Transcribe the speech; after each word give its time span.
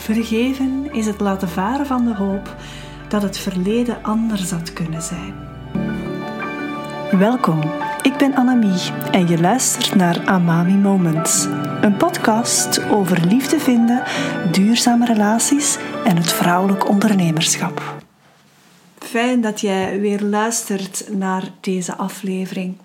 Vergeven 0.00 0.92
is 0.92 1.06
het 1.06 1.20
laten 1.20 1.48
varen 1.48 1.86
van 1.86 2.04
de 2.04 2.14
hoop 2.14 2.56
dat 3.08 3.22
het 3.22 3.38
verleden 3.38 4.02
anders 4.02 4.50
had 4.50 4.72
kunnen 4.72 5.02
zijn. 5.02 5.34
Welkom, 7.18 7.60
ik 8.02 8.16
ben 8.16 8.34
Annemie 8.34 8.92
en 9.10 9.28
je 9.28 9.40
luistert 9.40 9.94
naar 9.94 10.26
Amami 10.26 10.74
Moments. 10.74 11.44
Een 11.80 11.96
podcast 11.96 12.88
over 12.88 13.26
liefde 13.26 13.58
vinden, 13.58 14.02
duurzame 14.52 15.06
relaties 15.06 15.78
en 16.04 16.16
het 16.16 16.32
vrouwelijk 16.32 16.88
ondernemerschap. 16.88 17.82
Fijn 18.98 19.40
dat 19.40 19.60
jij 19.60 20.00
weer 20.00 20.20
luistert 20.20 21.04
naar 21.10 21.42
deze 21.60 21.96
aflevering. 21.96 22.76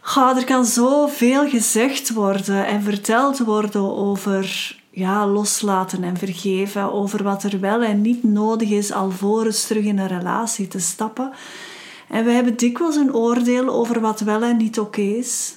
Ga, 0.00 0.36
er 0.36 0.44
kan 0.44 0.64
zoveel 0.64 1.48
gezegd 1.48 2.12
worden 2.12 2.66
en 2.66 2.82
verteld 2.82 3.38
worden 3.38 3.96
over 3.96 4.78
ja, 4.90 5.26
loslaten 5.26 6.04
en 6.04 6.16
vergeven, 6.16 6.92
over 6.92 7.22
wat 7.22 7.42
er 7.42 7.60
wel 7.60 7.82
en 7.82 8.00
niet 8.00 8.24
nodig 8.24 8.70
is 8.70 8.92
alvorens 8.92 9.66
terug 9.66 9.84
in 9.84 9.98
een 9.98 10.08
relatie 10.08 10.68
te 10.68 10.78
stappen. 10.78 11.32
En 12.08 12.24
we 12.24 12.30
hebben 12.30 12.56
dikwijls 12.56 12.96
een 12.96 13.14
oordeel 13.14 13.68
over 13.68 14.00
wat 14.00 14.20
wel 14.20 14.42
en 14.42 14.56
niet 14.56 14.78
oké 14.78 15.00
is. 15.00 15.56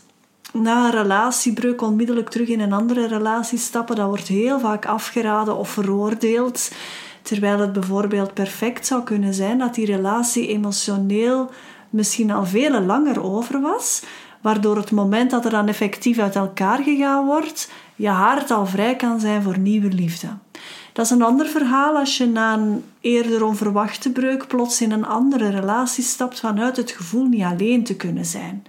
Na 0.54 0.86
een 0.86 0.92
relatiebreuk 0.92 1.82
onmiddellijk 1.82 2.30
terug 2.30 2.48
in 2.48 2.60
een 2.60 2.74
andere 2.74 3.08
relatie 3.08 3.58
stappen, 3.58 3.96
dat 3.96 4.08
wordt 4.08 4.28
heel 4.28 4.60
vaak 4.60 4.86
afgeraden 4.86 5.58
of 5.58 5.70
veroordeeld. 5.70 6.72
Terwijl 7.22 7.60
het 7.60 7.74
bijvoorbeeld 7.74 8.34
perfect 8.34 8.88
zou 8.88 9.04
kunnen 9.04 9.34
zijn 9.34 9.58
dat 9.58 9.76
die 9.76 9.86
relatie 9.86 10.48
emotioneel 10.48 11.52
misschien 11.90 12.32
al 12.32 12.46
veel 12.46 12.82
langer 12.82 13.24
over 13.24 13.62
was, 13.62 14.04
waardoor 14.44 14.76
het 14.76 14.92
moment 14.92 15.32
dat 15.32 15.46
er 15.46 15.52
dan 15.52 15.68
effectief 15.68 16.20
uit 16.20 16.36
elkaar 16.36 16.84
gegaan 16.84 17.26
wordt, 17.26 17.72
je 17.96 18.10
hart 18.10 18.52
al 18.52 18.66
vrij 18.66 18.96
kan 18.96 19.20
zijn 19.20 19.42
voor 19.42 19.58
nieuwe 19.58 19.88
liefde. 19.90 20.28
Dat 20.94 21.06
is 21.06 21.12
een 21.12 21.22
ander 21.22 21.48
verhaal 21.48 21.98
als 21.98 22.18
je 22.18 22.26
na 22.26 22.54
een 22.54 22.84
eerder 23.02 23.44
onverwachte 23.44 24.12
breuk 24.12 24.48
plots 24.48 24.82
in 24.82 24.92
een 24.92 25.06
andere 25.06 25.50
relatie 25.50 26.04
stapt 26.04 26.40
vanuit 26.40 26.78
het 26.78 26.92
gevoel 26.92 27.26
niet 27.26 27.44
alleen 27.44 27.84
te 27.84 27.96
kunnen 27.96 28.26
zijn. 28.26 28.66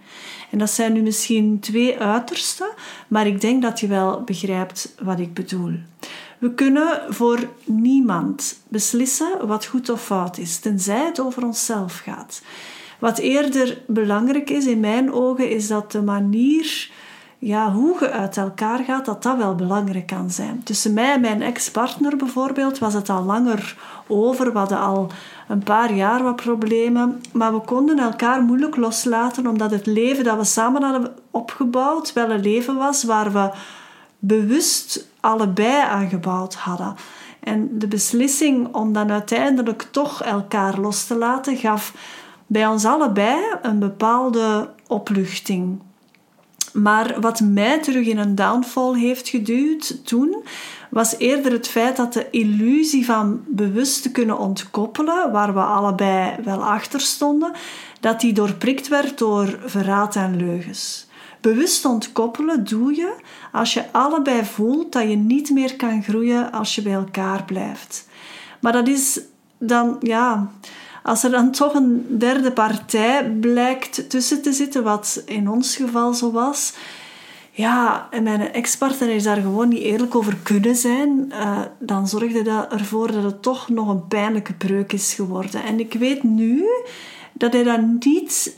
En 0.51 0.59
dat 0.59 0.71
zijn 0.71 0.93
nu 0.93 1.03
misschien 1.03 1.61
twee 1.61 1.99
uitersten, 1.99 2.69
maar 3.09 3.27
ik 3.27 3.41
denk 3.41 3.63
dat 3.63 3.81
je 3.81 3.87
wel 3.87 4.23
begrijpt 4.23 4.95
wat 5.03 5.19
ik 5.19 5.35
bedoel. 5.35 5.73
We 6.39 6.55
kunnen 6.55 7.01
voor 7.09 7.49
niemand 7.65 8.59
beslissen 8.69 9.47
wat 9.47 9.67
goed 9.67 9.89
of 9.89 10.05
fout 10.05 10.39
is, 10.39 10.59
tenzij 10.59 11.05
het 11.05 11.21
over 11.21 11.45
onszelf 11.45 11.99
gaat. 11.99 12.43
Wat 13.05 13.19
eerder 13.19 13.79
belangrijk 13.87 14.51
is 14.51 14.67
in 14.67 14.81
mijn 14.81 15.13
ogen, 15.13 15.51
is 15.51 15.69
dat 15.69 15.93
de 15.93 16.03
manier 16.03 16.91
ja, 17.39 17.73
hoe 17.73 17.97
je 18.01 18.11
uit 18.11 18.37
elkaar 18.37 18.85
gaat, 18.85 19.05
dat 19.05 19.23
dat 19.23 19.37
wel 19.37 19.55
belangrijk 19.55 20.07
kan 20.07 20.31
zijn. 20.31 20.63
Tussen 20.63 20.93
mij 20.93 21.13
en 21.13 21.21
mijn 21.21 21.43
ex-partner 21.43 22.17
bijvoorbeeld 22.17 22.79
was 22.79 22.95
het 22.95 23.09
al 23.09 23.23
langer 23.23 23.77
over. 24.07 24.53
We 24.53 24.59
hadden 24.59 24.79
al 24.79 25.11
een 25.49 25.63
paar 25.63 25.95
jaar 25.95 26.23
wat 26.23 26.37
problemen. 26.37 27.21
Maar 27.33 27.53
we 27.53 27.61
konden 27.61 27.99
elkaar 27.99 28.43
moeilijk 28.43 28.77
loslaten, 28.77 29.47
omdat 29.47 29.71
het 29.71 29.87
leven 29.87 30.25
dat 30.25 30.39
we 30.39 30.45
samen 30.45 30.83
hadden 30.83 31.15
opgebouwd 31.31 32.13
wel 32.13 32.31
een 32.31 32.43
leven 32.43 32.77
was 32.77 33.05
waar 33.05 33.33
we 33.33 33.51
bewust 34.19 35.09
allebei 35.21 35.83
aan 35.83 36.09
gebouwd 36.09 36.55
hadden. 36.55 36.95
En 37.41 37.79
de 37.79 37.89
beslissing 37.89 38.75
om 38.75 38.93
dan 38.93 39.11
uiteindelijk 39.11 39.89
toch 39.91 40.23
elkaar 40.23 40.81
los 40.81 41.07
te 41.07 41.17
laten 41.17 41.57
gaf 41.57 41.93
bij 42.47 42.67
ons 42.67 42.85
allebei 42.85 43.41
een 43.63 43.79
bepaalde 43.79 44.71
opluchting. 44.87 45.81
Maar 46.73 47.21
wat 47.21 47.41
mij 47.41 47.81
terug 47.81 48.07
in 48.07 48.19
een 48.19 48.35
downfall 48.35 48.99
heeft 48.99 49.29
geduwd 49.29 50.07
toen, 50.07 50.45
was 50.91 51.19
eerder 51.19 51.53
het 51.53 51.69
feit 51.69 51.97
dat 51.97 52.13
de 52.13 52.31
illusie 52.31 53.05
van 53.05 53.45
bewust 53.47 54.03
te 54.03 54.11
kunnen 54.11 54.39
ontkoppelen, 54.39 55.33
waar 55.33 55.55
we 55.55 55.61
allebei 55.61 56.37
wel 56.45 56.65
achter 56.65 57.01
stonden, 57.01 57.53
dat 58.01 58.21
die 58.21 58.33
doorprikt 58.33 58.89
werd 58.89 59.19
door 59.19 59.59
verraad 59.65 60.17
en 60.17 60.37
leugens. 60.37 61.07
Bewust 61.41 61.85
ontkoppelen 61.85 62.65
doe 62.65 62.95
je 62.95 63.15
als 63.53 63.75
je 63.75 63.93
allebei 63.93 64.45
voelt 64.45 64.93
dat 64.93 65.09
je 65.09 65.17
niet 65.17 65.51
meer 65.51 65.77
kan 65.77 66.03
groeien 66.03 66.53
als 66.53 66.75
je 66.75 66.83
bij 66.83 66.93
elkaar 66.93 67.45
blijft. 67.45 68.09
Maar 68.61 68.73
dat 68.73 68.89
is 68.89 69.21
dan, 69.59 69.97
ja, 70.01 70.51
als 71.05 71.25
er 71.25 71.31
dan 71.31 71.51
toch 71.51 71.75
een 71.75 72.07
derde 72.19 72.53
partij 72.53 73.31
blijkt 73.31 74.11
tussen 74.11 74.43
te 74.43 74.53
zitten, 74.53 74.83
wat 74.83 75.23
in 75.27 75.49
ons 75.49 75.77
geval 75.77 76.15
zo 76.15 76.33
was, 76.33 76.73
ja, 77.51 78.09
en 78.11 78.23
mijn 78.23 78.53
ex-partner 78.53 79.09
is 79.09 79.23
daar 79.23 79.41
gewoon 79.41 79.69
niet 79.69 79.83
eerlijk 79.83 80.15
over 80.15 80.37
kunnen 80.43 80.77
zijn, 80.77 81.27
uh, 81.31 81.61
dan 81.79 82.09
zorgde 82.09 82.43
dat 82.43 82.73
ervoor 82.73 83.13
dat 83.13 83.23
het 83.23 83.43
toch 83.43 83.69
nog 83.69 83.89
een 83.89 84.07
pijnlijke 84.07 84.53
breuk 84.55 84.93
is 84.93 85.15
geworden. 85.15 85.63
En 85.63 85.81
ik 85.81 85.93
weet 85.93 86.23
nu 86.23 86.65
dat 87.33 87.53
hij 87.53 87.63
dat 87.63 87.81
niet 88.01 88.57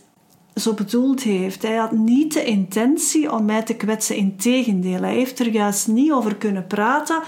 zo 0.54 0.74
bedoeld 0.74 1.22
heeft. 1.22 1.62
Hij 1.62 1.76
had 1.76 1.92
niet 1.92 2.32
de 2.32 2.44
intentie 2.44 3.32
om 3.32 3.44
mij 3.44 3.62
te 3.62 3.74
kwetsen. 3.74 4.16
Integendeel, 4.16 5.00
hij 5.00 5.14
heeft 5.14 5.38
er 5.38 5.48
juist 5.48 5.88
niet 5.88 6.12
over 6.12 6.36
kunnen 6.36 6.66
praten 6.66 7.22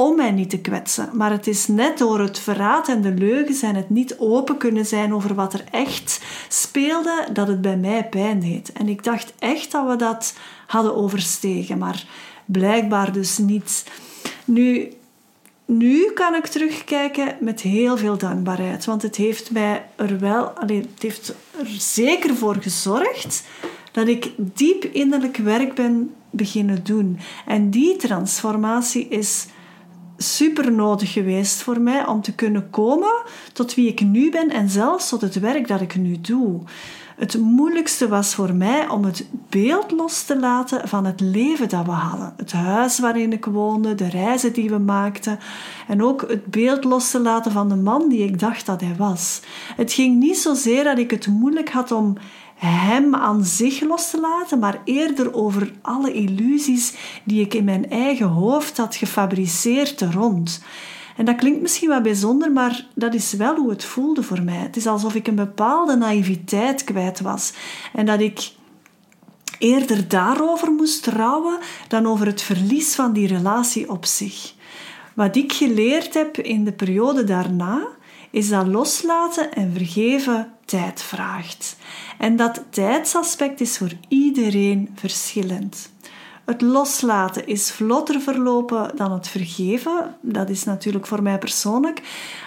om 0.00 0.16
mij 0.16 0.30
niet 0.30 0.50
te 0.50 0.60
kwetsen. 0.60 1.08
Maar 1.12 1.30
het 1.30 1.46
is 1.46 1.66
net 1.66 1.98
door 1.98 2.20
het 2.20 2.38
verraad 2.38 2.88
en 2.88 3.00
de 3.00 3.14
leugens 3.14 3.62
en 3.62 3.74
het 3.74 3.90
niet 3.90 4.18
open 4.18 4.56
kunnen 4.56 4.86
zijn 4.86 5.14
over 5.14 5.34
wat 5.34 5.52
er 5.52 5.64
echt 5.70 6.20
speelde, 6.48 7.26
dat 7.32 7.48
het 7.48 7.60
bij 7.60 7.76
mij 7.76 8.08
pijn 8.08 8.40
deed. 8.40 8.72
En 8.72 8.88
ik 8.88 9.04
dacht 9.04 9.32
echt 9.38 9.72
dat 9.72 9.86
we 9.88 9.96
dat 9.96 10.34
hadden 10.66 10.96
overstegen, 10.96 11.78
maar 11.78 12.04
blijkbaar 12.44 13.12
dus 13.12 13.38
niet. 13.38 13.84
Nu, 14.44 14.92
nu 15.64 16.10
kan 16.14 16.34
ik 16.34 16.46
terugkijken 16.46 17.36
met 17.40 17.60
heel 17.60 17.96
veel 17.96 18.18
dankbaarheid, 18.18 18.84
want 18.84 19.02
het 19.02 19.16
heeft 19.16 19.50
mij 19.50 19.86
er 19.96 20.18
wel, 20.18 20.44
alleen, 20.44 20.86
het 20.94 21.02
heeft 21.02 21.34
er 21.58 21.66
zeker 21.78 22.34
voor 22.36 22.56
gezorgd 22.60 23.42
dat 23.92 24.08
ik 24.08 24.32
diep 24.36 24.84
innerlijk 24.84 25.36
werk 25.36 25.74
ben 25.74 26.14
beginnen 26.30 26.84
doen. 26.84 27.18
En 27.46 27.70
die 27.70 27.96
transformatie 27.96 29.08
is 29.08 29.46
super 30.22 30.72
nodig 30.72 31.12
geweest 31.12 31.62
voor 31.62 31.80
mij 31.80 32.06
om 32.06 32.22
te 32.22 32.34
kunnen 32.34 32.70
komen 32.70 33.22
tot 33.52 33.74
wie 33.74 33.88
ik 33.88 34.00
nu 34.00 34.30
ben 34.30 34.50
en 34.50 34.68
zelfs 34.68 35.08
tot 35.08 35.20
het 35.20 35.40
werk 35.40 35.68
dat 35.68 35.80
ik 35.80 35.96
nu 35.96 36.20
doe. 36.20 36.60
Het 37.16 37.38
moeilijkste 37.38 38.08
was 38.08 38.34
voor 38.34 38.54
mij 38.54 38.88
om 38.88 39.04
het 39.04 39.26
beeld 39.48 39.90
los 39.90 40.22
te 40.22 40.38
laten 40.38 40.88
van 40.88 41.04
het 41.04 41.20
leven 41.20 41.68
dat 41.68 41.84
we 41.84 41.90
hadden. 41.90 42.32
Het 42.36 42.52
huis 42.52 42.98
waarin 42.98 43.32
ik 43.32 43.44
woonde, 43.44 43.94
de 43.94 44.08
reizen 44.08 44.52
die 44.52 44.70
we 44.70 44.78
maakten 44.78 45.38
en 45.88 46.02
ook 46.02 46.24
het 46.28 46.46
beeld 46.46 46.84
los 46.84 47.10
te 47.10 47.20
laten 47.20 47.52
van 47.52 47.68
de 47.68 47.76
man 47.76 48.08
die 48.08 48.24
ik 48.24 48.38
dacht 48.38 48.66
dat 48.66 48.80
hij 48.80 48.94
was. 48.98 49.40
Het 49.76 49.92
ging 49.92 50.18
niet 50.18 50.38
zozeer 50.38 50.84
dat 50.84 50.98
ik 50.98 51.10
het 51.10 51.26
moeilijk 51.26 51.70
had 51.70 51.92
om 51.92 52.16
hem 52.66 53.14
aan 53.14 53.44
zich 53.44 53.80
los 53.80 54.10
te 54.10 54.20
laten, 54.20 54.58
maar 54.58 54.80
eerder 54.84 55.34
over 55.34 55.72
alle 55.82 56.12
illusies 56.12 56.94
die 57.24 57.40
ik 57.40 57.54
in 57.54 57.64
mijn 57.64 57.90
eigen 57.90 58.26
hoofd 58.26 58.76
had 58.76 58.96
gefabriceerd 58.96 60.00
er 60.00 60.12
rond. 60.12 60.62
En 61.16 61.24
dat 61.24 61.36
klinkt 61.36 61.60
misschien 61.60 61.88
wat 61.88 62.02
bijzonder, 62.02 62.52
maar 62.52 62.86
dat 62.94 63.14
is 63.14 63.32
wel 63.32 63.56
hoe 63.56 63.70
het 63.70 63.84
voelde 63.84 64.22
voor 64.22 64.42
mij. 64.42 64.56
Het 64.56 64.76
is 64.76 64.86
alsof 64.86 65.14
ik 65.14 65.26
een 65.26 65.34
bepaalde 65.34 65.96
naïviteit 65.96 66.84
kwijt 66.84 67.20
was 67.20 67.52
en 67.92 68.06
dat 68.06 68.20
ik 68.20 68.50
eerder 69.58 70.08
daarover 70.08 70.72
moest 70.72 71.06
rouwen 71.06 71.58
dan 71.88 72.06
over 72.06 72.26
het 72.26 72.42
verlies 72.42 72.94
van 72.94 73.12
die 73.12 73.26
relatie 73.26 73.90
op 73.90 74.04
zich. 74.04 74.54
Wat 75.14 75.36
ik 75.36 75.52
geleerd 75.52 76.14
heb 76.14 76.38
in 76.38 76.64
de 76.64 76.72
periode 76.72 77.24
daarna, 77.24 77.86
is 78.30 78.48
dat 78.48 78.66
loslaten 78.66 79.52
en 79.52 79.72
vergeven 79.72 80.52
tijd 80.64 81.02
vraagt. 81.02 81.76
En 82.18 82.36
dat 82.36 82.64
tijdsaspect 82.70 83.60
is 83.60 83.78
voor 83.78 83.92
iedereen 84.08 84.90
verschillend. 84.94 85.90
Het 86.44 86.60
loslaten 86.60 87.46
is 87.46 87.70
vlotter 87.70 88.20
verlopen 88.20 88.96
dan 88.96 89.12
het 89.12 89.28
vergeven. 89.28 90.16
Dat 90.20 90.48
is 90.48 90.64
natuurlijk 90.64 91.06
voor 91.06 91.22
mij 91.22 91.38
persoonlijk. 91.38 92.02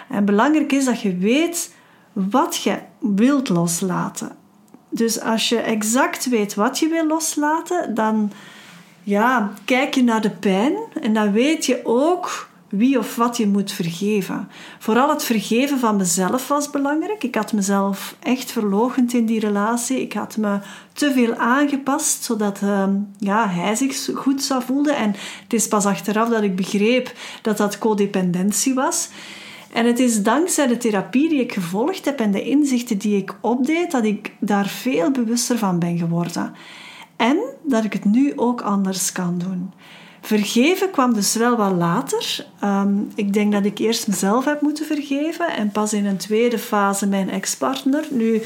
En 0.09 0.25
belangrijk 0.25 0.71
is 0.71 0.85
dat 0.85 1.01
je 1.01 1.17
weet 1.17 1.73
wat 2.13 2.55
je 2.63 2.79
wilt 2.99 3.49
loslaten. 3.49 4.35
Dus 4.89 5.21
als 5.21 5.49
je 5.49 5.59
exact 5.59 6.29
weet 6.29 6.53
wat 6.53 6.79
je 6.79 6.87
wil 6.87 7.07
loslaten, 7.07 7.93
dan 7.93 8.31
ja, 9.03 9.53
kijk 9.65 9.93
je 9.93 10.03
naar 10.03 10.21
de 10.21 10.29
pijn 10.29 10.75
en 11.01 11.13
dan 11.13 11.31
weet 11.31 11.65
je 11.65 11.81
ook 11.83 12.49
wie 12.77 12.97
of 12.97 13.15
wat 13.15 13.37
je 13.37 13.47
moet 13.47 13.71
vergeven. 13.71 14.49
Vooral 14.79 15.09
het 15.09 15.23
vergeven 15.23 15.79
van 15.79 15.95
mezelf 15.95 16.47
was 16.47 16.69
belangrijk. 16.69 17.23
Ik 17.23 17.35
had 17.35 17.53
mezelf 17.53 18.15
echt 18.19 18.51
verlogend 18.51 19.13
in 19.13 19.25
die 19.25 19.39
relatie. 19.39 20.01
Ik 20.01 20.13
had 20.13 20.37
me 20.37 20.59
te 20.93 21.11
veel 21.11 21.35
aangepast, 21.35 22.23
zodat 22.23 22.59
uh, 22.63 22.87
ja, 23.17 23.49
hij 23.49 23.75
zich 23.75 24.09
goed 24.13 24.43
zou 24.43 24.63
voelen. 24.63 24.95
En 24.95 25.15
het 25.43 25.53
is 25.53 25.67
pas 25.67 25.85
achteraf 25.85 26.29
dat 26.29 26.43
ik 26.43 26.55
begreep 26.55 27.13
dat 27.41 27.57
dat 27.57 27.77
codependentie 27.77 28.73
was. 28.73 29.09
En 29.73 29.85
het 29.85 29.99
is 29.99 30.23
dankzij 30.23 30.67
de 30.67 30.77
therapie 30.77 31.29
die 31.29 31.41
ik 31.41 31.53
gevolgd 31.53 32.05
heb 32.05 32.19
en 32.19 32.31
de 32.31 32.43
inzichten 32.43 32.97
die 32.97 33.17
ik 33.17 33.35
opdeed, 33.41 33.91
dat 33.91 34.03
ik 34.03 34.31
daar 34.39 34.67
veel 34.67 35.11
bewuster 35.11 35.57
van 35.57 35.79
ben 35.79 35.97
geworden. 35.97 36.53
En 37.15 37.37
dat 37.63 37.83
ik 37.83 37.93
het 37.93 38.05
nu 38.05 38.33
ook 38.35 38.61
anders 38.61 39.11
kan 39.11 39.37
doen. 39.37 39.71
Vergeven 40.25 40.91
kwam 40.91 41.13
dus 41.13 41.35
wel 41.35 41.57
wat 41.57 41.71
later. 41.71 42.45
Ehm, 42.59 42.93
ik 43.15 43.33
denk 43.33 43.51
dat 43.51 43.65
ik 43.65 43.79
eerst 43.79 44.07
mezelf 44.07 44.45
heb 44.45 44.61
moeten 44.61 44.85
vergeven 44.85 45.55
en 45.55 45.71
pas 45.71 45.93
in 45.93 46.05
een 46.05 46.17
tweede 46.17 46.59
fase 46.59 47.07
mijn 47.07 47.29
ex-partner. 47.29 48.05
Nu, 48.09 48.41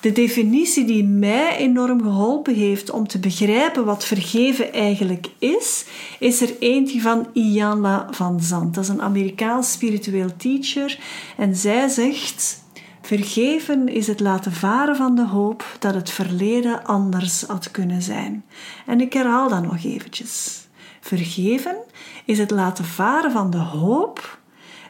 de 0.00 0.12
definitie 0.12 0.84
die 0.84 1.04
mij 1.04 1.56
enorm 1.56 2.02
geholpen 2.02 2.54
heeft 2.54 2.90
om 2.90 3.06
te 3.06 3.18
begrijpen 3.18 3.84
wat 3.84 4.04
vergeven 4.04 4.72
eigenlijk 4.72 5.26
is, 5.38 5.84
is 6.18 6.40
er 6.40 6.56
eentje 6.58 7.00
van 7.00 7.26
Iyanla 7.32 8.08
van 8.10 8.40
Zandt. 8.40 8.74
Dat 8.74 8.84
is 8.84 8.90
een 8.90 9.02
Amerikaans 9.02 9.72
spiritueel 9.72 10.36
teacher 10.36 10.98
en 11.36 11.56
zij 11.56 11.88
zegt 11.88 12.66
Vergeven 13.02 13.88
is 13.88 14.06
het 14.06 14.20
laten 14.20 14.52
varen 14.52 14.96
van 14.96 15.14
de 15.14 15.26
hoop 15.26 15.64
dat 15.78 15.94
het 15.94 16.10
verleden 16.10 16.84
anders 16.84 17.42
had 17.42 17.70
kunnen 17.70 18.02
zijn. 18.02 18.44
En 18.86 19.00
ik 19.00 19.12
herhaal 19.12 19.48
dat 19.48 19.62
nog 19.62 19.84
eventjes. 19.84 20.67
Vergeven 21.08 21.76
is 22.24 22.38
het 22.38 22.50
laten 22.50 22.84
varen 22.84 23.30
van 23.30 23.50
de 23.50 23.58
hoop 23.58 24.38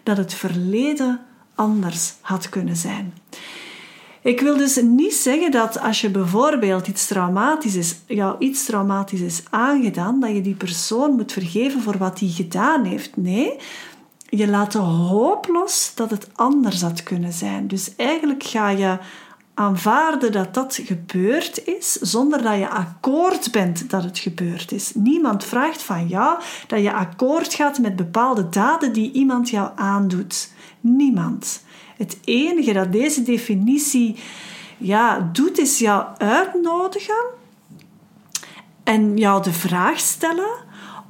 dat 0.02 0.16
het 0.16 0.34
verleden 0.34 1.20
anders 1.54 2.14
had 2.20 2.48
kunnen 2.48 2.76
zijn. 2.76 3.14
Ik 4.22 4.40
wil 4.40 4.56
dus 4.56 4.82
niet 4.82 5.14
zeggen 5.14 5.50
dat 5.50 5.80
als 5.80 6.00
je 6.00 6.10
bijvoorbeeld 6.10 6.86
iets 6.88 7.06
traumatisch 7.06 7.74
is, 7.74 7.96
jou 8.06 8.36
iets 8.38 8.64
traumatisch 8.64 9.20
is 9.20 9.42
aangedaan, 9.50 10.20
dat 10.20 10.30
je 10.30 10.40
die 10.40 10.54
persoon 10.54 11.12
moet 11.12 11.32
vergeven 11.32 11.82
voor 11.82 11.98
wat 11.98 12.20
hij 12.20 12.28
gedaan 12.28 12.84
heeft. 12.84 13.16
Nee, 13.16 13.56
je 14.28 14.48
laat 14.48 14.72
de 14.72 14.78
hoop 14.78 15.48
los 15.48 15.92
dat 15.94 16.10
het 16.10 16.28
anders 16.34 16.82
had 16.82 17.02
kunnen 17.02 17.32
zijn. 17.32 17.68
Dus 17.68 17.96
eigenlijk 17.96 18.42
ga 18.42 18.68
je 18.68 18.98
aanvaarden 19.58 20.32
dat 20.32 20.54
dat 20.54 20.80
gebeurd 20.84 21.66
is, 21.66 21.92
zonder 21.92 22.42
dat 22.42 22.58
je 22.58 22.68
akkoord 22.68 23.52
bent 23.52 23.90
dat 23.90 24.02
het 24.02 24.18
gebeurd 24.18 24.72
is. 24.72 24.92
Niemand 24.94 25.44
vraagt 25.44 25.82
van 25.82 26.08
jou 26.08 26.38
dat 26.66 26.82
je 26.82 26.92
akkoord 26.92 27.54
gaat 27.54 27.78
met 27.78 27.96
bepaalde 27.96 28.48
daden 28.48 28.92
die 28.92 29.12
iemand 29.12 29.50
jou 29.50 29.70
aandoet. 29.74 30.52
Niemand. 30.80 31.62
Het 31.96 32.18
enige 32.24 32.72
dat 32.72 32.92
deze 32.92 33.22
definitie 33.22 34.16
ja, 34.76 35.30
doet, 35.32 35.58
is 35.58 35.78
jou 35.78 36.04
uitnodigen 36.18 37.24
en 38.84 39.16
jou 39.16 39.42
de 39.42 39.52
vraag 39.52 39.98
stellen 39.98 40.54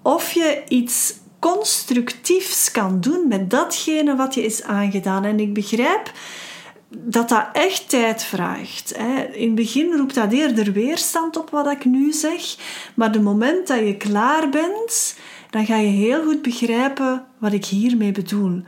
of 0.02 0.32
je 0.32 0.62
iets 0.68 1.14
constructiefs 1.38 2.70
kan 2.70 3.00
doen 3.00 3.28
met 3.28 3.50
datgene 3.50 4.16
wat 4.16 4.34
je 4.34 4.44
is 4.44 4.62
aangedaan. 4.62 5.24
En 5.24 5.40
ik 5.40 5.54
begrijp 5.54 6.12
dat 6.88 7.28
dat 7.28 7.48
echt 7.52 7.88
tijd 7.88 8.24
vraagt. 8.24 8.96
In 9.32 9.46
het 9.46 9.54
begin 9.54 9.92
roept 9.96 10.14
dat 10.14 10.32
eerder 10.32 10.72
weerstand 10.72 11.36
op 11.36 11.50
wat 11.50 11.70
ik 11.70 11.84
nu 11.84 12.12
zeg, 12.12 12.56
maar 12.94 13.12
de 13.12 13.20
moment 13.20 13.66
dat 13.66 13.78
je 13.78 13.96
klaar 13.96 14.48
bent, 14.48 15.16
dan 15.50 15.66
ga 15.66 15.76
je 15.76 15.88
heel 15.88 16.24
goed 16.24 16.42
begrijpen 16.42 17.24
wat 17.38 17.52
ik 17.52 17.64
hiermee 17.64 18.12
bedoel. 18.12 18.62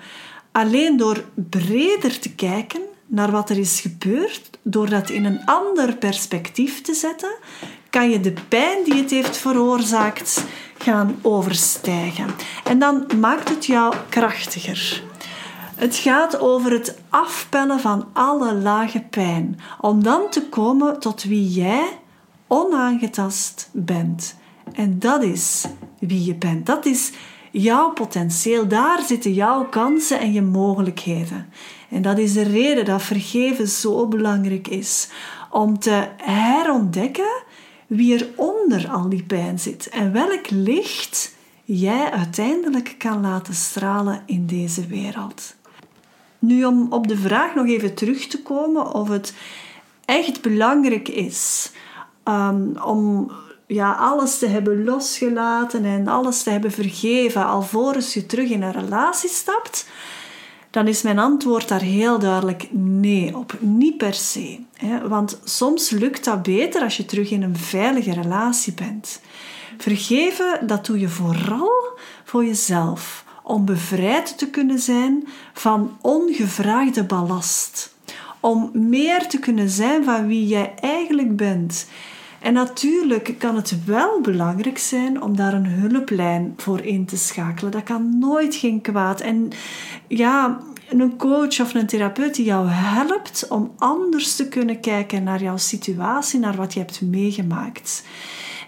Alleen 0.53 0.97
door 0.97 1.25
breder 1.35 2.19
te 2.19 2.35
kijken 2.35 2.81
naar 3.07 3.31
wat 3.31 3.51
er 3.51 3.59
is 3.59 3.81
gebeurd, 3.81 4.51
door 4.63 4.89
dat 4.89 5.11
in 5.11 5.25
een 5.25 5.45
ander 5.45 5.97
perspectief 5.97 6.83
te 6.83 6.95
zetten, 6.95 7.37
kan 7.91 8.11
je 8.11 8.21
de 8.21 8.35
pijn 8.49 8.85
die 8.85 8.95
het 8.95 9.11
heeft 9.11 9.37
veroorzaakt 9.37 10.45
gaan 10.79 11.19
overstijgen. 11.23 12.27
En 12.65 12.79
dan 12.79 13.07
maakt 13.21 13.49
het 13.49 13.67
jou 13.67 13.95
krachtiger. 14.09 15.10
Het 15.81 15.97
gaat 15.97 16.41
over 16.41 16.73
het 16.73 16.99
afpellen 17.09 17.81
van 17.81 18.07
alle 18.13 18.55
lage 18.55 19.01
pijn, 19.11 19.61
om 19.81 20.03
dan 20.03 20.31
te 20.31 20.49
komen 20.49 21.01
tot 21.01 21.23
wie 21.23 21.49
jij 21.49 21.99
onaangetast 22.47 23.69
bent. 23.73 24.37
En 24.73 24.99
dat 24.99 25.23
is 25.23 25.65
wie 25.99 26.25
je 26.25 26.35
bent. 26.35 26.67
Dat 26.67 26.87
is 26.87 27.13
jouw 27.51 27.91
potentieel. 27.91 28.69
Daar 28.69 29.03
zitten 29.03 29.33
jouw 29.33 29.65
kansen 29.69 30.21
en 30.21 30.33
je 30.33 30.43
mogelijkheden. 30.43 31.53
En 31.91 32.03
dat 32.03 32.19
is 32.19 32.33
de 32.33 32.43
reden 32.43 32.85
dat 32.85 33.03
vergeven 33.03 33.69
zo 33.69 34.07
belangrijk 34.07 34.69
is. 34.69 35.09
Om 35.51 35.79
te 35.79 36.09
herontdekken 36.17 37.43
wie 37.87 38.19
er 38.19 38.29
onder 38.37 38.89
al 38.91 39.09
die 39.09 39.23
pijn 39.25 39.59
zit 39.59 39.89
en 39.89 40.13
welk 40.13 40.51
licht 40.51 41.35
jij 41.65 42.11
uiteindelijk 42.11 42.95
kan 42.99 43.21
laten 43.21 43.55
stralen 43.55 44.23
in 44.27 44.47
deze 44.47 44.87
wereld. 44.87 45.59
Nu, 46.41 46.65
om 46.65 46.87
op 46.93 47.09
de 47.09 47.17
vraag 47.17 47.55
nog 47.55 47.67
even 47.67 47.95
terug 47.95 48.27
te 48.27 48.43
komen 48.43 48.95
of 48.95 49.09
het 49.09 49.35
echt 50.05 50.43
belangrijk 50.43 51.09
is 51.09 51.71
um, 52.25 52.77
om 52.85 53.31
ja, 53.67 53.93
alles 53.93 54.39
te 54.39 54.47
hebben 54.47 54.85
losgelaten 54.85 55.85
en 55.85 56.09
alles 56.09 56.43
te 56.43 56.51
hebben 56.51 56.71
vergeven 56.71 57.47
alvorens 57.47 58.15
je 58.15 58.27
terug 58.27 58.51
in 58.51 58.63
een 58.63 58.73
relatie 58.73 59.29
stapt, 59.29 59.89
dan 60.71 60.89
is 60.89 61.03
mijn 61.03 61.19
antwoord 61.19 61.69
daar 61.69 61.81
heel 61.81 62.19
duidelijk 62.19 62.69
nee 62.73 63.37
op. 63.37 63.53
Niet 63.61 63.97
per 63.97 64.15
se. 64.15 64.59
Want 65.09 65.41
soms 65.45 65.91
lukt 65.91 66.25
dat 66.25 66.43
beter 66.43 66.83
als 66.83 66.97
je 66.97 67.05
terug 67.05 67.31
in 67.31 67.43
een 67.43 67.57
veilige 67.57 68.13
relatie 68.13 68.73
bent. 68.73 69.21
Vergeven, 69.79 70.67
dat 70.67 70.87
doe 70.87 70.99
je 70.99 71.09
vooral 71.09 71.99
voor 72.25 72.45
jezelf. 72.45 73.25
Om 73.51 73.65
bevrijd 73.65 74.39
te 74.39 74.51
kunnen 74.51 74.79
zijn 74.79 75.29
van 75.53 75.97
ongevraagde 76.01 77.05
ballast. 77.05 77.95
Om 78.41 78.71
meer 78.73 79.27
te 79.27 79.39
kunnen 79.39 79.69
zijn 79.69 80.05
van 80.05 80.27
wie 80.27 80.47
jij 80.47 80.75
eigenlijk 80.81 81.37
bent. 81.37 81.89
En 82.41 82.53
natuurlijk 82.53 83.35
kan 83.39 83.57
het 83.57 83.85
wel 83.85 84.21
belangrijk 84.21 84.79
zijn 84.79 85.23
om 85.23 85.37
daar 85.37 85.55
een 85.55 85.67
hulplijn 85.67 86.55
voor 86.57 86.81
in 86.81 87.07
te 87.07 87.17
schakelen. 87.17 87.71
Dat 87.71 87.83
kan 87.83 88.19
nooit 88.19 88.55
geen 88.55 88.81
kwaad. 88.81 89.21
En 89.21 89.51
ja, 90.09 90.59
een 90.89 91.17
coach 91.17 91.61
of 91.61 91.75
een 91.75 91.87
therapeut 91.87 92.35
die 92.35 92.45
jou 92.45 92.69
helpt 92.69 93.47
om 93.49 93.73
anders 93.79 94.37
te 94.37 94.49
kunnen 94.49 94.81
kijken 94.81 95.23
naar 95.23 95.43
jouw 95.43 95.57
situatie, 95.57 96.41
naar 96.41 96.57
wat 96.57 96.73
je 96.73 96.81
hebt 96.81 97.01
meegemaakt. 97.01 98.03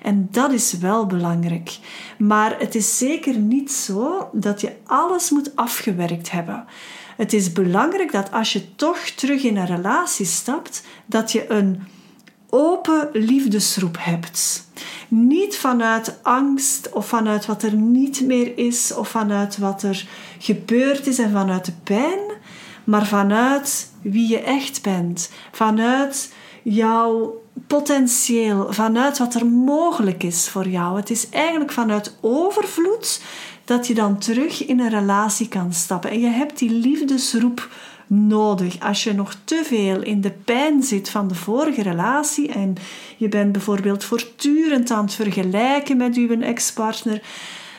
En 0.02 0.28
dat 0.31 0.52
is 0.52 0.72
wel 0.72 1.06
belangrijk. 1.06 1.78
Maar 2.19 2.58
het 2.58 2.75
is 2.75 2.99
zeker 2.99 3.38
niet 3.38 3.72
zo 3.72 4.28
dat 4.32 4.60
je 4.60 4.72
alles 4.87 5.31
moet 5.31 5.56
afgewerkt 5.56 6.31
hebben. 6.31 6.64
Het 7.16 7.32
is 7.32 7.52
belangrijk 7.52 8.12
dat 8.12 8.32
als 8.32 8.52
je 8.52 8.75
toch 8.75 8.99
terug 8.99 9.43
in 9.43 9.56
een 9.56 9.66
relatie 9.66 10.26
stapt, 10.26 10.84
dat 11.06 11.32
je 11.32 11.50
een 11.50 11.82
open 12.49 13.08
liefdesroep 13.12 13.96
hebt. 14.00 14.66
Niet 15.08 15.56
vanuit 15.56 16.19
angst 16.22 16.93
of 16.93 17.06
vanuit 17.06 17.46
wat 17.46 17.62
er 17.62 17.75
niet 17.75 18.20
meer 18.26 18.58
is 18.58 18.94
of 18.94 19.08
vanuit 19.08 19.58
wat 19.58 19.82
er 19.82 20.06
gebeurd 20.38 21.06
is 21.06 21.19
en 21.19 21.31
vanuit 21.31 21.64
de 21.64 21.72
pijn, 21.84 22.21
maar 22.85 23.06
vanuit 23.06 23.90
wie 24.02 24.28
je 24.28 24.40
echt 24.40 24.82
bent, 24.82 25.30
vanuit 25.52 26.32
jouw 26.62 27.40
potentieel, 27.66 28.73
vanuit 28.73 29.19
wat 29.19 29.35
er 29.35 29.47
mogelijk 29.47 30.23
is 30.23 30.49
voor 30.49 30.69
jou. 30.69 30.97
Het 30.97 31.11
is 31.11 31.28
eigenlijk 31.28 31.73
vanuit 31.73 32.16
overvloed 32.21 33.23
dat 33.64 33.87
je 33.87 33.95
dan 33.95 34.19
terug 34.19 34.66
in 34.66 34.81
een 34.81 34.90
relatie 34.90 35.49
kan 35.49 35.73
stappen. 35.73 36.11
En 36.11 36.21
je 36.21 36.28
hebt 36.28 36.59
die 36.59 36.71
liefdesroep 36.71 37.69
nodig. 38.07 38.81
Als 38.81 39.04
je 39.04 39.12
nog 39.12 39.37
te 39.45 39.62
veel 39.64 40.02
in 40.02 40.21
de 40.21 40.31
pijn 40.31 40.83
zit 40.83 41.09
van 41.09 41.28
de 41.28 41.35
vorige 41.35 41.83
relatie 41.83 42.49
en 42.49 42.75
je 43.16 43.28
bent 43.28 43.52
bijvoorbeeld 43.52 44.04
voortdurend 44.04 44.90
aan 44.90 45.04
het 45.04 45.14
vergelijken 45.14 45.97
met 45.97 46.14
je 46.14 46.37
ex-partner, 46.40 47.23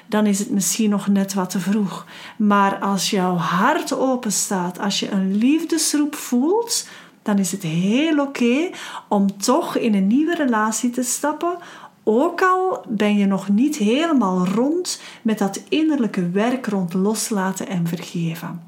dan 0.07 0.25
is 0.25 0.39
het 0.39 0.49
misschien 0.49 0.89
nog 0.89 1.07
net 1.07 1.33
wat 1.33 1.49
te 1.49 1.59
vroeg. 1.59 2.05
Maar 2.37 2.77
als 2.77 3.09
jouw 3.09 3.35
hart 3.35 3.97
open 3.97 4.31
staat, 4.31 4.79
als 4.79 4.99
je 4.99 5.11
een 5.11 5.37
liefdesroep 5.37 6.15
voelt, 6.15 6.87
dan 7.23 7.37
is 7.37 7.51
het 7.51 7.63
heel 7.63 8.19
oké 8.19 8.69
om 9.07 9.37
toch 9.37 9.77
in 9.77 9.93
een 9.93 10.07
nieuwe 10.07 10.35
relatie 10.35 10.89
te 10.89 11.03
stappen. 11.03 11.57
Ook 12.03 12.41
al 12.41 12.85
ben 12.89 13.17
je 13.17 13.25
nog 13.25 13.49
niet 13.49 13.75
helemaal 13.75 14.47
rond 14.47 15.01
met 15.21 15.37
dat 15.37 15.63
innerlijke 15.69 16.29
werk 16.29 16.67
rond 16.67 16.93
loslaten 16.93 17.67
en 17.67 17.87
vergeven. 17.87 18.61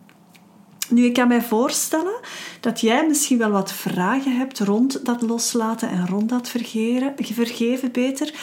Nu, 0.90 1.06
ik 1.06 1.14
kan 1.14 1.28
mij 1.28 1.42
voorstellen 1.42 2.20
dat 2.60 2.82
jij 2.82 3.08
misschien 3.08 3.38
wel 3.38 3.50
wat 3.50 3.74
vragen 3.74 4.38
hebt 4.38 4.60
rond 4.60 5.06
dat 5.06 5.22
loslaten 5.22 5.90
en 5.90 6.08
rond 6.08 6.30
dat 6.30 6.50
vergeven 6.50 7.92
beter. 7.92 8.34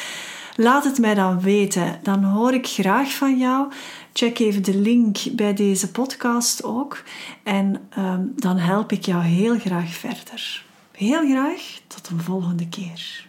Laat 0.56 0.84
het 0.84 0.98
mij 0.98 1.14
dan 1.14 1.40
weten. 1.40 1.98
Dan 2.02 2.24
hoor 2.24 2.52
ik 2.52 2.66
graag 2.66 3.12
van 3.12 3.38
jou. 3.38 3.72
Check 4.12 4.38
even 4.38 4.62
de 4.62 4.76
link 4.76 5.18
bij 5.32 5.54
deze 5.54 5.90
podcast 5.90 6.64
ook. 6.64 7.02
En 7.42 7.80
um, 7.98 8.32
dan 8.36 8.56
help 8.56 8.92
ik 8.92 9.04
jou 9.04 9.22
heel 9.22 9.58
graag 9.58 9.94
verder. 9.94 10.64
Heel 10.92 11.28
graag 11.30 11.80
tot 11.86 12.08
een 12.08 12.20
volgende 12.20 12.68
keer. 12.68 13.26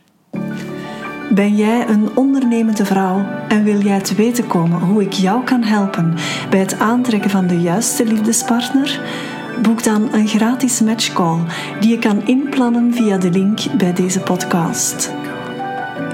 Ben 1.33 1.55
jij 1.55 1.87
een 1.87 2.15
ondernemende 2.15 2.85
vrouw 2.85 3.25
en 3.47 3.63
wil 3.63 3.81
jij 3.81 4.01
te 4.01 4.15
weten 4.15 4.47
komen 4.47 4.79
hoe 4.79 5.01
ik 5.01 5.13
jou 5.13 5.43
kan 5.43 5.63
helpen 5.63 6.15
bij 6.49 6.59
het 6.59 6.79
aantrekken 6.79 7.29
van 7.29 7.47
de 7.47 7.61
juiste 7.61 8.05
liefdespartner? 8.05 9.01
Boek 9.61 9.83
dan 9.83 10.13
een 10.13 10.27
gratis 10.27 10.81
matchcall 10.81 11.39
die 11.79 11.89
je 11.89 11.99
kan 11.99 12.27
inplannen 12.27 12.93
via 12.93 13.17
de 13.17 13.29
link 13.29 13.59
bij 13.77 13.93
deze 13.93 14.19
podcast. 14.19 15.22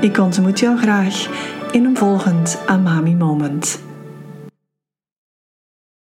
Ik 0.01 0.17
ontmoet 0.17 0.59
jou 0.59 0.77
graag 0.77 1.27
in 1.71 1.85
een 1.85 1.97
volgend 1.97 2.61
Amami 2.65 3.15
Moment. 3.15 3.88